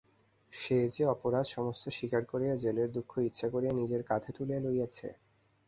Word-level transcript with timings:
সে 0.53 0.77
যে 0.93 1.03
অপরাধ 1.07 1.45
সমস্ত 1.47 1.83
স্বীকার 1.89 2.23
করিয়া 2.25 2.53
জেলের 2.55 2.89
দুঃখ 2.91 3.11
ইচ্ছা 3.27 3.47
করিয়া 3.49 3.73
নিজের 3.73 4.01
কাঁধে 4.03 4.31
তুলিয়া 4.35 4.61
লইয়াছে। 4.61 5.07